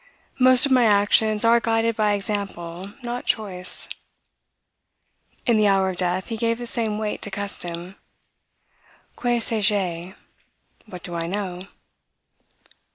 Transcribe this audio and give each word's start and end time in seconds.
Most 0.39 0.65
of 0.65 0.71
my 0.71 0.85
actions 0.85 1.45
are 1.45 1.59
guided 1.59 1.95
by 1.95 2.13
example, 2.13 2.91
not 3.03 3.27
choice." 3.27 3.87
In 5.45 5.57
the 5.57 5.67
hour 5.67 5.91
of 5.91 5.97
death 5.97 6.29
he 6.29 6.37
gave 6.37 6.57
the 6.57 6.65
same 6.65 6.97
weight 6.97 7.21
to 7.21 7.29
custom. 7.29 7.95
Que 9.15 9.39
sais 9.39 9.63
je? 9.67 10.15
What 10.87 11.03
do 11.03 11.13
I 11.13 11.27
know. 11.27 11.61